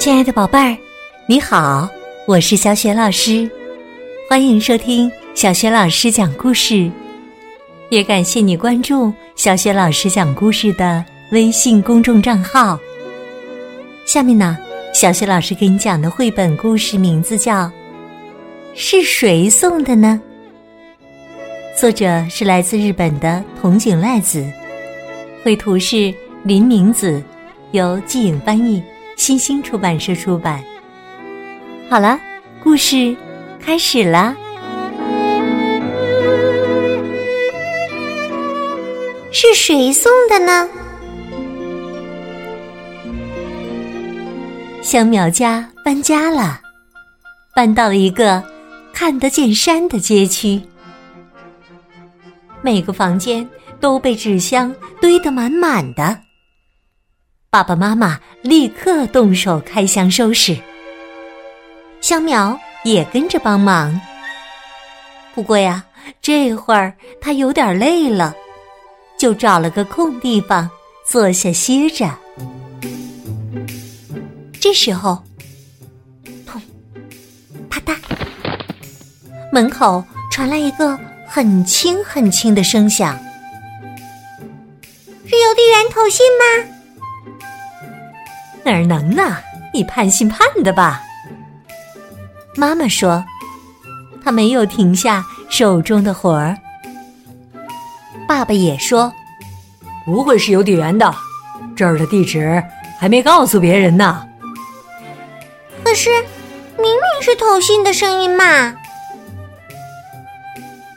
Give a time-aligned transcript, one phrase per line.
[0.00, 0.76] 亲爱的宝贝儿，
[1.28, 1.88] 你好，
[2.26, 3.48] 我是小雪老师，
[4.28, 6.90] 欢迎收听小雪老师讲故事，
[7.90, 12.76] 也感谢你关注小雪老师讲故事的微信公众账号。
[14.04, 14.58] 下面呢，
[14.92, 17.66] 小雪老师给你讲的绘本故事名字叫
[18.74, 20.20] 《是谁送的呢》，
[21.80, 24.44] 作者是来自日本的筒井赖子，
[25.42, 26.12] 绘图是
[26.42, 27.22] 林明子，
[27.72, 28.82] 由季影翻译。
[29.16, 30.64] 新星出版社出版。
[31.90, 32.18] 好了，
[32.64, 33.14] 故事
[33.62, 34.34] 开始了。
[39.30, 40.68] 是谁送的呢？
[44.80, 46.62] 香苗家搬家了，
[47.54, 48.42] 搬到了一个
[48.94, 50.62] 看得见山的街区。
[52.62, 53.46] 每个房间
[53.80, 56.20] 都被纸箱堆得满满的。
[57.50, 60.56] 爸爸妈妈立刻动手开箱收拾，
[62.00, 64.00] 香苗也跟着帮忙。
[65.34, 65.84] 不过呀，
[66.20, 68.34] 这会儿他有点累了，
[69.18, 70.70] 就找了个空地方
[71.04, 72.08] 坐下歇着。
[74.60, 75.20] 这时候，
[76.46, 76.60] 砰，
[77.68, 77.96] 啪嗒，
[79.50, 83.18] 门口传来一个很轻很轻的声响，
[85.50, 86.44] 邮递员投信吗？
[88.62, 89.36] 哪儿能呢？
[89.74, 91.02] 你盼信盼的吧。
[92.54, 93.24] 妈妈说，
[94.24, 96.56] 他没有停下手中的活儿。
[98.28, 99.12] 爸爸也说，
[100.04, 101.12] 不会是邮递员的，
[101.74, 102.62] 这儿的地址
[102.96, 104.24] 还没告诉别人呢。
[105.82, 106.10] 可是，
[106.78, 108.72] 明明是投信的声音嘛。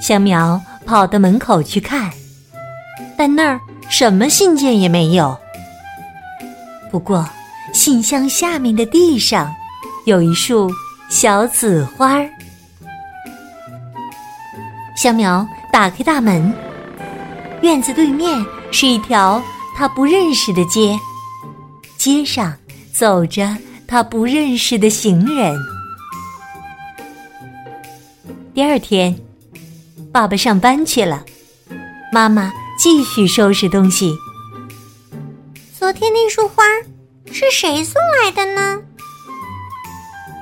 [0.00, 2.10] 香苗跑到门口去看，
[3.14, 5.36] 但那儿什么信件也没有。
[6.90, 7.28] 不过。
[7.70, 9.54] 信箱下面的地上，
[10.06, 10.70] 有一束
[11.10, 12.26] 小紫花儿。
[14.96, 16.50] 香苗打开大门，
[17.60, 18.42] 院子对面
[18.72, 19.40] 是一条
[19.76, 20.98] 他不认识的街，
[21.98, 22.56] 街上
[22.90, 23.54] 走着
[23.86, 25.54] 他不认识的行人。
[28.54, 29.14] 第二天，
[30.10, 31.22] 爸爸上班去了，
[32.10, 34.16] 妈妈继续收拾东西。
[35.78, 36.64] 昨天那束花。
[37.30, 38.80] 是谁送来的呢？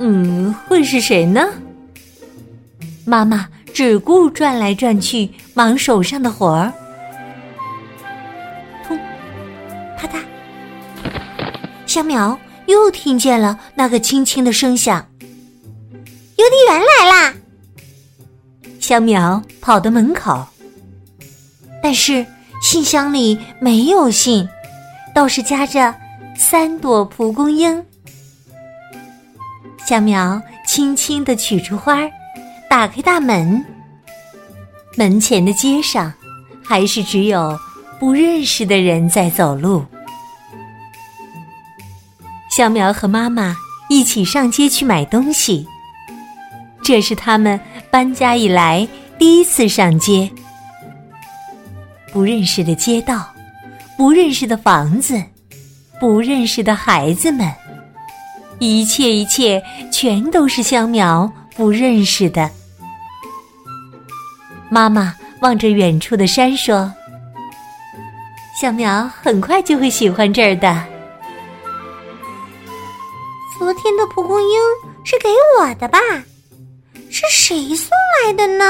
[0.00, 1.48] 嗯，会是谁呢？
[3.04, 6.72] 妈妈只顾转来转去，忙手上的活儿。
[8.84, 8.98] 砰，
[9.96, 10.24] 啪嗒，
[11.86, 15.06] 小苗又听见了那个轻轻的声响。
[16.36, 17.34] 邮递员来啦！
[18.80, 20.44] 小苗跑到门口，
[21.82, 22.24] 但是
[22.62, 24.48] 信箱里没有信，
[25.14, 25.94] 倒是夹着。
[26.34, 27.84] 三朵蒲公英，
[29.86, 32.10] 小苗轻轻的取出花儿，
[32.70, 33.62] 打开大门。
[34.96, 36.12] 门前的街上，
[36.64, 37.56] 还是只有
[38.00, 39.84] 不认识的人在走路。
[42.50, 43.54] 小苗和妈妈
[43.90, 45.66] 一起上街去买东西，
[46.82, 47.60] 这是他们
[47.90, 48.88] 搬家以来
[49.18, 50.30] 第一次上街。
[52.12, 53.32] 不认识的街道，
[53.96, 55.20] 不认识的房子。
[56.00, 57.48] 不认识的孩子们，
[58.58, 59.62] 一切一切
[59.92, 62.50] 全都是香苗不认识的。
[64.68, 66.92] 妈妈望着远处的山说
[68.60, 70.84] ：“香苗很快就会喜欢这儿的。”
[73.56, 74.58] 昨天的蒲公英
[75.04, 75.28] 是给
[75.60, 76.00] 我的吧？
[77.10, 77.90] 是谁送
[78.24, 78.64] 来的呢？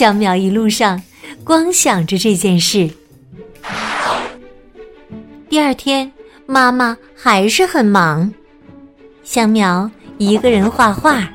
[0.00, 0.98] 香苗一路上
[1.44, 2.88] 光想着这件事。
[5.50, 6.10] 第二天，
[6.46, 8.32] 妈妈还是很忙。
[9.22, 11.28] 香苗一个人画画，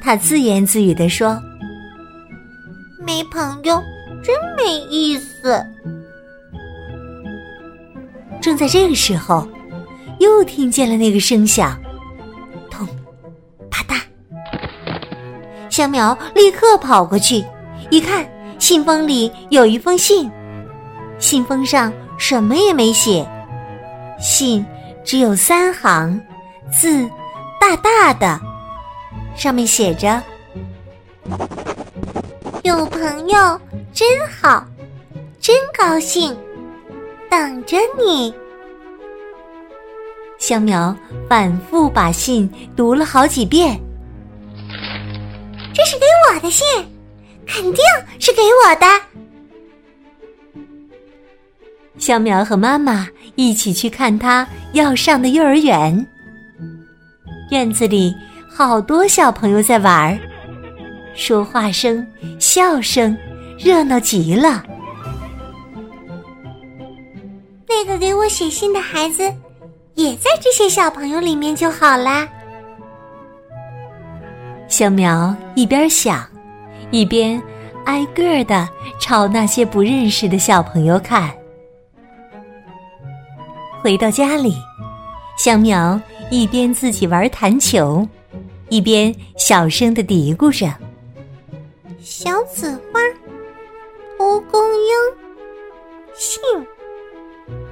[0.00, 1.42] 他自言自语地说
[3.04, 3.82] ：“没朋友
[4.22, 5.60] 真没意思。”
[8.40, 9.44] 正在这个时候，
[10.20, 11.76] 又听见了那个声响，
[12.70, 12.86] 咚，
[13.68, 14.00] 啪嗒。
[15.68, 17.44] 香苗立刻跑过去，
[17.90, 18.26] 一看，
[18.58, 20.30] 信封里有一封信，
[21.18, 21.92] 信封上。
[22.18, 23.28] 什么也没写，
[24.18, 24.64] 信
[25.04, 26.18] 只有三行，
[26.72, 27.06] 字
[27.60, 28.40] 大大的，
[29.36, 30.22] 上面写着
[32.64, 33.60] ：“有朋友
[33.92, 34.08] 真
[34.40, 34.66] 好，
[35.38, 36.34] 真高兴，
[37.28, 38.32] 等着你。”
[40.40, 40.96] 香苗
[41.28, 43.78] 反复把信读了好几遍，
[45.74, 46.64] 这是给我的信，
[47.46, 47.84] 肯定
[48.18, 48.86] 是给我的。
[51.98, 56.06] 小苗和妈妈一起去看他要上的幼儿园。
[57.50, 58.14] 院子里
[58.48, 60.18] 好多小朋友在玩儿，
[61.14, 62.06] 说话声、
[62.38, 63.16] 笑声，
[63.58, 64.62] 热闹极了。
[67.68, 69.22] 那个给我写信的孩子，
[69.94, 72.28] 也在这些小朋友里面就好啦。
[74.68, 76.28] 小苗一边想，
[76.90, 77.42] 一边
[77.84, 78.68] 挨个儿的
[78.98, 81.32] 朝那些不认识的小朋友看。
[83.82, 84.54] 回到家里，
[85.38, 86.00] 小苗
[86.30, 88.06] 一边自己玩弹球，
[88.68, 90.72] 一边小声的嘀咕着
[92.00, 93.00] ：“小紫花，
[94.18, 94.92] 蒲公英，
[96.14, 96.40] 信。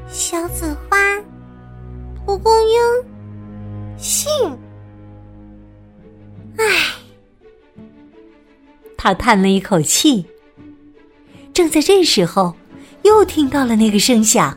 [0.09, 0.97] 小紫花，
[2.25, 2.81] 蒲公英，
[9.05, 10.25] 他叹了一口气。
[11.53, 12.55] 正在这时候，
[13.03, 14.57] 又听到了那个声响，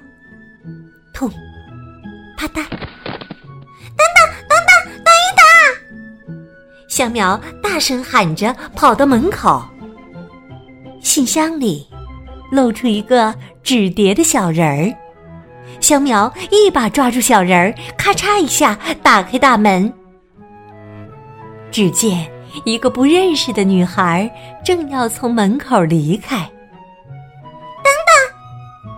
[1.14, 1.30] 痛。
[2.38, 2.54] 啪嗒！
[2.54, 2.64] 等
[4.16, 6.48] 等等等等一等！
[6.88, 9.62] 小苗大声喊着跑到门口。
[11.02, 11.86] 信箱里
[12.50, 14.96] 露出一个纸叠的小人儿。
[15.82, 19.92] 小苗一把抓住小人儿，咔嚓一下打开大门。
[21.70, 22.26] 只见
[22.64, 24.30] 一个不认识的女孩
[24.64, 26.38] 正要从门口离开。
[27.84, 28.92] 等等！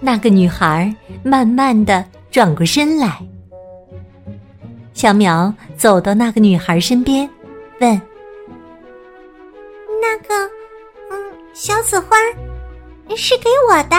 [0.00, 2.04] 那个女孩慢慢的。
[2.30, 3.18] 转过身来，
[4.92, 7.28] 小苗走到那个女孩身边，
[7.80, 7.90] 问
[10.00, 10.34] ：“那个，
[11.10, 11.16] 嗯，
[11.54, 12.16] 小紫花
[13.16, 13.96] 是给我的？”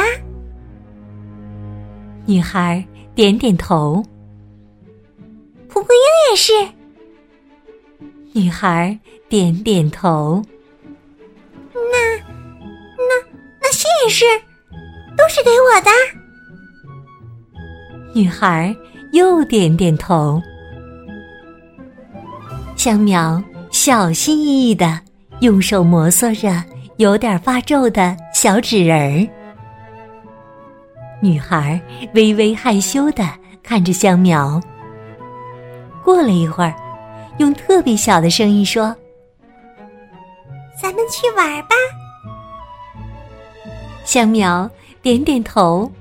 [2.28, 4.06] 女孩点点头。
[5.68, 6.54] 蒲公英也是。
[8.40, 8.98] 女孩
[9.28, 10.42] 点点头。
[11.74, 12.16] 那，
[12.96, 13.28] 那，
[13.62, 14.24] 那信也是，
[15.18, 15.92] 都是给我的。
[18.14, 18.74] 女孩
[19.12, 20.42] 又点点头，
[22.78, 25.02] 香苗小心翼翼的
[25.42, 26.64] 用手摩挲着
[26.96, 29.28] 有点发皱的小纸人儿。
[31.22, 31.78] 女孩
[32.14, 33.28] 微微害羞的
[33.62, 34.62] 看着香苗。
[36.06, 36.74] 过了一会儿，
[37.40, 38.96] 用特别小的声音说
[40.82, 41.76] ：“咱们去玩吧。”
[44.06, 44.70] 香苗
[45.02, 45.92] 点点头。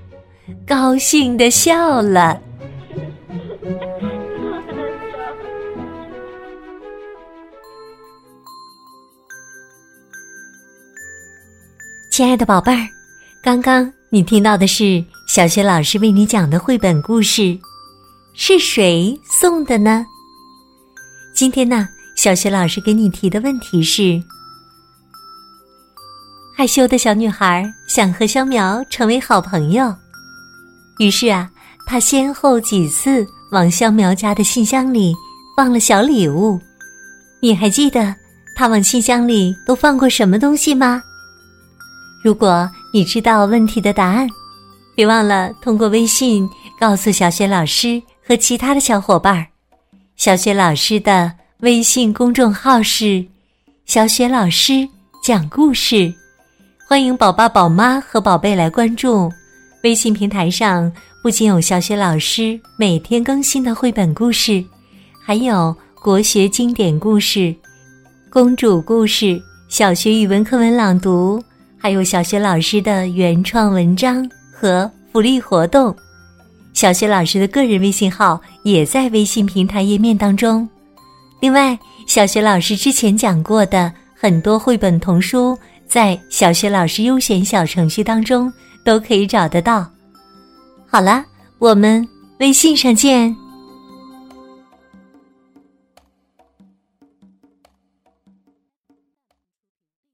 [0.67, 2.41] 高兴的笑了。
[12.11, 12.89] 亲爱的宝贝儿，
[13.43, 17.59] 刚刚你听到的是小学老师为你讲的绘本故事，
[18.35, 20.07] 是谁送的呢？
[21.39, 24.21] 今天呢，小学老师给你提的问题是：
[26.53, 29.95] 害羞的小女孩想和香苗成为好朋友。
[30.99, 31.49] 于是啊，
[31.87, 35.15] 她先后几次往香苗家的信箱里
[35.57, 36.61] 放了小礼物。
[37.41, 38.13] 你还记得
[38.57, 41.01] 他往信箱里都放过什么东西吗？
[42.25, 44.29] 如果你知道问题的答案，
[44.97, 46.51] 别忘了通过微信
[46.81, 49.47] 告诉小雪老师和其他的小伙伴儿。
[50.19, 53.25] 小雪老师的微信公众号是
[53.87, 54.87] “小雪老师
[55.23, 56.13] 讲故事”，
[56.89, 59.31] 欢迎宝爸宝妈和宝贝来关注。
[59.85, 64.63] 微信平台上不仅有小雪老师每天更新的绘本故事，
[65.25, 67.55] 还有国学经典故事、
[68.29, 71.41] 公主故事、小学语文课文朗读，
[71.79, 75.95] 还有小学老师的原创文章和福利活动。
[76.79, 80.69] 小学老师的个人微信号也在微信平台页面当中。
[81.41, 85.59] 另外，小学老师之前讲过的很多绘本童书，
[85.89, 88.53] 在小学老师优选小程序当中。
[88.85, 89.87] 都可以找得到。
[90.87, 91.23] 好了，
[91.59, 92.07] 我们
[92.39, 93.37] 微信上见。